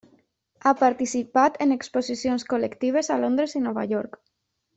[0.63, 4.21] Ha participat en exposicions col·lectives a Londres i Nova York.